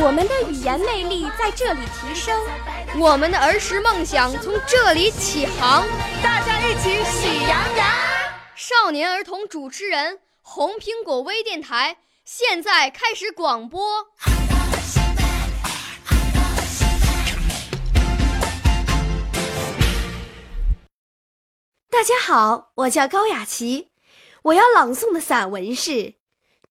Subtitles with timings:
[0.00, 2.40] 我们的语言魅力在这里提升，
[3.00, 5.84] 我们的儿时梦想从这里起航。
[6.22, 7.86] 大家一起喜羊羊。
[8.54, 11.98] 少年儿童主持人，红苹果微电台。
[12.24, 14.06] 现在开始广播。
[21.90, 23.88] 大家好，我叫高雅琪，
[24.42, 25.90] 我要朗诵的散文是《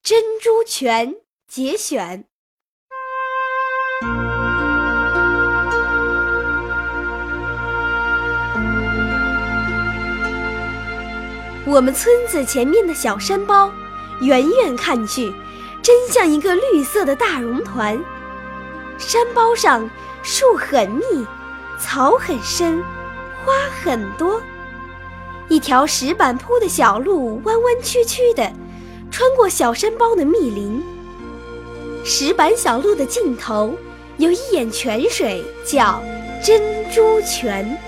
[0.00, 1.12] 珍珠泉》
[1.48, 2.28] 节选。
[11.76, 13.70] 我们村子前面的小山包，
[14.22, 15.30] 远远看去。
[15.82, 18.02] 真像一个绿色的大绒团，
[18.96, 19.88] 山包上
[20.22, 21.04] 树很密，
[21.78, 22.82] 草很深，
[23.44, 23.52] 花
[23.82, 24.40] 很多。
[25.48, 28.50] 一条石板铺的小路弯弯曲曲的，
[29.10, 30.82] 穿过小山包的密林。
[32.06, 33.76] 石板小路的尽头
[34.16, 36.02] 有一眼泉水，叫
[36.42, 37.78] 珍珠泉。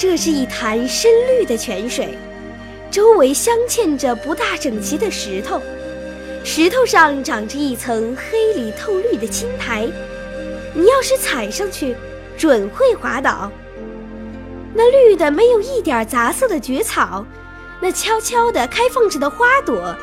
[0.00, 2.16] 这是一潭深绿的泉水。
[2.90, 5.60] 周围镶嵌着不大整齐的石头，
[6.42, 9.86] 石头上长着一层黑里透绿的青苔，
[10.72, 11.94] 你要是踩上去，
[12.38, 13.52] 准会滑倒。
[14.72, 17.26] 那绿的没有一点杂色的蕨草，
[17.78, 19.94] 那悄悄地开放着的花朵，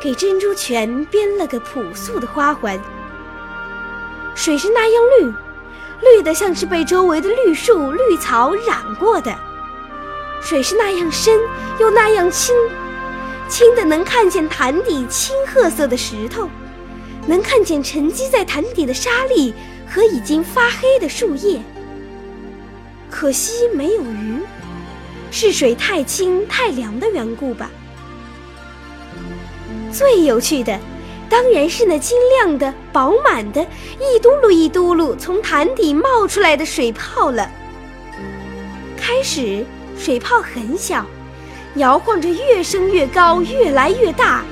[0.00, 2.80] 给珍珠泉编了个朴素的花环。
[4.34, 5.34] 水是那样绿，
[6.02, 9.34] 绿的像是被周围的绿树绿草染过的。
[10.40, 11.38] 水是那样深，
[11.78, 12.54] 又那样清，
[13.48, 16.48] 清的能看见潭底青褐色的石头，
[17.26, 19.54] 能看见沉积在潭底的沙粒
[19.88, 21.60] 和已经发黑的树叶。
[23.08, 24.38] 可惜没有鱼，
[25.30, 27.70] 是水太清太凉的缘故吧。
[29.92, 30.80] 最有趣的，
[31.32, 33.66] 当然是那晶亮的、饱满的，
[33.98, 37.50] 一嘟噜一嘟噜从潭底冒出来的水泡了。
[38.98, 39.64] 开始。
[39.98, 41.06] 水泡很小，
[41.76, 44.42] 摇晃着越升越高，越来越大，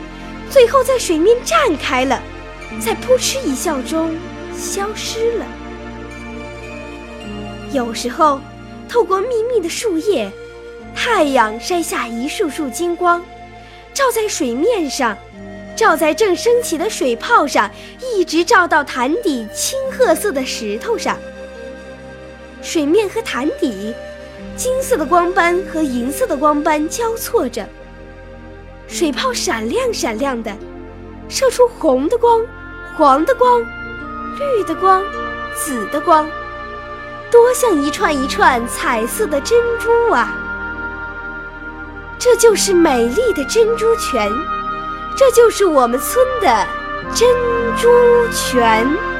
[0.48, 2.22] 最后在水面绽开了，
[2.78, 4.14] 在扑哧一笑中
[4.56, 5.46] 消失了。
[7.72, 8.40] 有时候，
[8.88, 10.30] 透过密密的树叶，
[10.94, 13.20] 太阳晒下一束束金光，
[13.92, 15.18] 照在水面上，
[15.80, 17.70] 照在正升起的水泡上，
[18.14, 21.16] 一直照到潭底青褐色的石头上。
[22.60, 23.94] 水面和潭底。
[24.56, 27.66] 金色的光斑和银色的光斑交错着，
[28.88, 30.54] 水泡闪亮闪亮的，
[31.30, 32.42] 射出红的光、
[32.94, 33.62] 黄的光、
[34.38, 35.02] 绿的光、
[35.56, 36.28] 紫的光，
[37.30, 40.36] 多像一串一串彩色的珍珠啊！
[42.18, 44.30] 这就是美丽的珍珠泉，
[45.16, 46.66] 这就是我们村的
[47.14, 47.28] 珍
[47.76, 47.88] 珠
[48.32, 49.19] 泉。